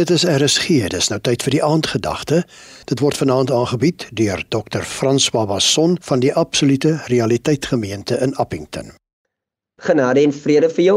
Dit 0.00 0.08
is 0.08 0.22
RSG, 0.24 0.86
dis 0.88 1.10
nou 1.12 1.18
tyd 1.20 1.42
vir 1.44 1.52
die 1.52 1.58
aandgedagte. 1.60 2.38
Dit 2.88 3.02
word 3.04 3.18
vanaand 3.20 3.50
aangebied 3.52 4.06
deur 4.16 4.40
Dr. 4.54 4.86
Frans 4.88 5.26
Babasson 5.34 5.98
van 6.06 6.22
die 6.22 6.30
Absolute 6.32 6.94
Realiteit 7.12 7.66
Gemeente 7.68 8.16
in 8.24 8.32
Appington. 8.40 8.94
Genade 9.84 10.22
en 10.24 10.32
vrede 10.32 10.70
vir 10.72 10.84
jou. 10.86 10.94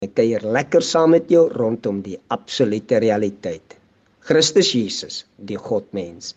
Ek 0.00 0.14
kuier 0.16 0.46
lekker 0.56 0.80
saam 0.80 1.12
met 1.12 1.28
jou 1.28 1.42
rondom 1.52 1.98
die 2.06 2.16
absolute 2.32 3.02
realiteit. 3.04 3.76
Christus 4.24 4.72
Jesus, 4.72 5.18
die 5.36 5.60
Godmens. 5.60 6.32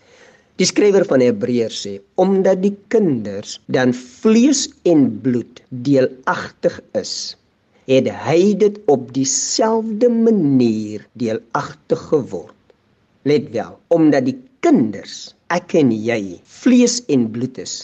Die 0.59 0.67
skrywer 0.67 1.07
van 1.07 1.23
Hebreërs 1.23 1.85
sê 1.85 1.93
omdat 2.19 2.59
die 2.65 2.73
kinders 2.91 3.61
dan 3.71 3.95
vlees 3.95 4.65
en 4.83 5.07
bloed 5.23 5.63
deelagtig 5.71 6.81
is 6.99 7.37
het 7.89 8.07
hy 8.25 8.53
dit 8.59 8.79
op 8.91 9.09
dieselfde 9.15 10.09
manier 10.09 11.03
deelagtig 11.19 12.03
geword. 12.11 12.59
Let 13.27 13.49
wel, 13.55 13.77
omdat 13.87 14.27
die 14.27 14.37
kinders, 14.63 15.33
ek 15.51 15.75
en 15.79 15.91
jy, 15.91 16.39
vlees 16.61 17.01
en 17.11 17.27
bloed 17.31 17.59
is, 17.63 17.75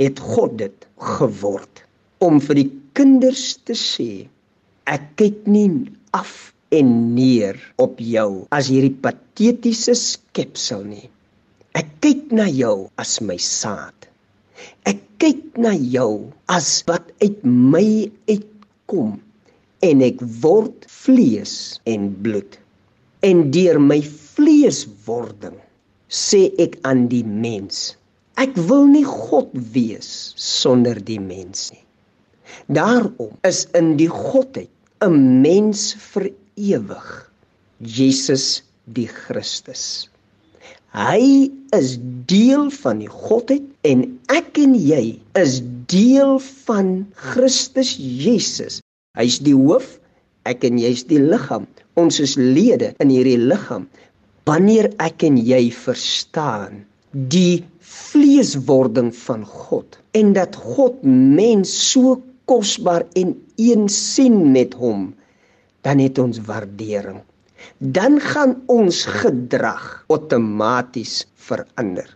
het 0.00 0.20
God 0.20 0.56
dit 0.60 0.86
geword 1.18 1.84
om 2.24 2.40
vir 2.40 2.58
die 2.62 2.70
kinders 2.96 3.44
te 3.68 3.76
sê 3.78 4.26
ek 4.90 5.04
kyk 5.20 5.44
nie 5.50 5.68
af 6.16 6.54
en 6.74 6.90
neer 7.14 7.58
op 7.82 8.00
jou 8.02 8.44
as 8.54 8.70
hierdie 8.72 8.94
patetiese 9.04 9.94
skepsel 9.98 10.84
nie. 10.88 11.08
Ek 11.74 11.90
kyk 12.04 12.32
na 12.34 12.46
jou 12.50 12.88
as 13.00 13.18
my 13.20 13.36
saad. 13.40 14.08
Ek 14.88 15.00
kyk 15.22 15.58
na 15.60 15.74
jou 15.74 16.30
as 16.50 16.70
wat 16.88 17.10
uit 17.22 17.40
my 17.44 18.10
uitkom 18.30 19.16
en 19.84 20.00
ek 20.04 20.22
word 20.42 20.86
vlees 20.88 21.54
en 21.90 22.08
bloed. 22.24 22.56
En 23.28 23.42
deur 23.52 23.80
my 23.80 24.00
vleeswording 24.04 25.58
sê 26.08 26.46
ek 26.62 26.78
aan 26.88 27.06
die 27.12 27.24
mens, 27.24 27.92
ek 28.40 28.56
wil 28.68 28.86
nie 28.90 29.04
God 29.06 29.50
wees 29.74 30.32
sonder 30.40 31.00
die 31.10 31.20
mens 31.20 31.68
nie. 31.74 31.82
Daarom 32.76 33.34
is 33.48 33.64
in 33.76 33.94
die 34.00 34.10
godheid 34.12 34.70
'n 35.04 35.42
mens 35.44 35.92
vir 36.12 36.30
ewig, 36.56 37.08
Jesus 37.80 38.62
die 38.96 39.08
Christus. 39.08 40.08
Hy 40.94 41.50
is 41.76 41.98
deel 42.30 42.70
van 42.70 43.02
die 43.02 43.10
godheid 43.10 43.66
en 43.82 44.06
ek 44.30 44.62
en 44.64 44.78
jy 44.78 45.18
is 45.40 45.60
deel 45.90 46.38
van 46.64 47.06
Christus 47.34 47.96
Jesus 47.98 48.83
Hy's 49.14 49.38
die 49.46 49.54
hoof, 49.54 49.98
ek 50.50 50.64
en 50.66 50.78
jy's 50.82 51.04
die 51.06 51.20
liggaam. 51.22 51.68
Ons 52.00 52.18
is 52.22 52.34
lede 52.40 52.92
in 53.02 53.12
hierdie 53.12 53.38
liggaam. 53.38 53.86
Wanneer 54.48 54.90
ek 55.02 55.22
en 55.28 55.38
jy 55.38 55.68
verstaan 55.72 56.82
die 57.30 57.62
vleeswording 57.94 59.12
van 59.14 59.44
God 59.46 60.00
en 60.18 60.32
dat 60.34 60.58
God 60.58 60.98
mens 61.06 61.70
so 61.92 62.18
kosbaar 62.50 63.06
en 63.16 63.32
een 63.56 63.86
sien 63.88 64.50
met 64.52 64.74
hom, 64.74 65.12
dan 65.86 66.02
het 66.02 66.18
ons 66.18 66.40
waardering. 66.48 67.22
Dan 67.78 68.18
gaan 68.20 68.58
ons 68.72 69.04
gedrag 69.08 70.04
outomaties 70.12 71.22
verander. 71.46 72.08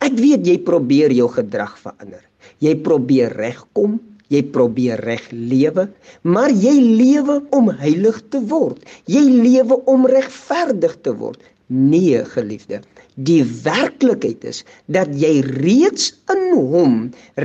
Ek 0.00 0.14
weet 0.16 0.46
jy 0.48 0.56
probeer 0.64 1.12
jou 1.12 1.28
gedrag 1.34 1.74
verander. 1.82 2.22
Jy 2.64 2.76
probeer 2.86 3.34
regkom, 3.36 3.98
Jy 4.32 4.42
probeer 4.54 5.00
reg 5.06 5.26
lewe, 5.30 5.88
maar 6.22 6.50
jy 6.50 6.74
lewe 6.80 7.40
om 7.54 7.70
heilig 7.82 8.22
te 8.34 8.40
word. 8.50 8.82
Jy 9.06 9.22
lewe 9.26 9.78
om 9.86 10.06
regverdig 10.10 10.96
te 11.06 11.14
word. 11.14 11.42
Nee, 11.66 12.22
geliefde, 12.30 12.80
die 13.16 13.42
werklikheid 13.64 14.44
is 14.46 14.62
dat 14.86 15.10
jy 15.18 15.40
reeds 15.46 16.12
in 16.30 16.44
hom 16.54 16.98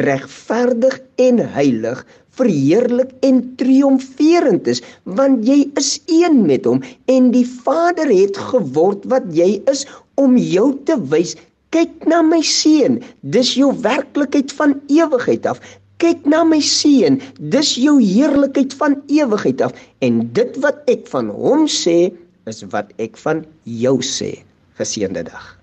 regverdig 0.03 0.99
en 1.25 1.39
heilig 1.56 2.03
verheerlik 2.38 3.11
en 3.27 3.41
triomferend 3.59 4.67
is 4.72 4.81
want 5.19 5.45
jy 5.47 5.63
is 5.79 5.94
een 6.07 6.44
met 6.47 6.67
hom 6.69 6.83
en 7.11 7.31
die 7.35 7.45
Vader 7.47 8.11
het 8.11 8.38
geword 8.51 9.07
wat 9.13 9.27
jy 9.35 9.56
is 9.72 9.85
om 10.22 10.38
jou 10.39 10.69
te 10.88 10.97
wys 11.11 11.35
kyk 11.75 12.07
na 12.11 12.22
my 12.27 12.41
seun 12.45 13.00
dis 13.35 13.53
jou 13.59 13.72
werklikheid 13.83 14.51
van 14.59 14.77
ewigheid 14.91 15.47
af 15.47 15.61
kyk 16.01 16.25
na 16.25 16.41
my 16.47 16.59
seun, 16.66 17.19
dis 17.53 17.75
jou 17.78 18.00
heerlikheid 18.01 18.73
van 18.79 18.97
ewigheid 19.07 19.62
af 19.62 19.78
en 20.06 20.22
dit 20.35 20.59
wat 20.66 20.81
ek 20.91 21.07
van 21.13 21.29
hom 21.29 21.67
sê, 21.69 22.12
is 22.50 22.63
wat 22.73 22.89
ek 23.01 23.19
van 23.22 23.45
jou 23.63 24.00
sê. 24.06 24.34
Geseënde 24.81 25.28
dag. 25.29 25.57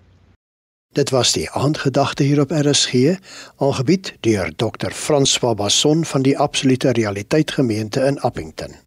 Dit 0.96 1.10
was 1.10 1.34
die 1.34 1.46
aandgedagte 1.50 2.24
hier 2.24 2.40
op 2.40 2.52
RSG, 2.54 3.18
aangebied 3.62 4.14
deur 4.26 4.50
Dr. 4.56 4.94
François 4.94 5.54
Basson 5.58 6.04
van 6.04 6.24
die 6.26 6.38
Absolute 6.38 6.94
Realiteit 6.96 7.50
Gemeente 7.50 8.00
in 8.00 8.20
Appington. 8.20 8.78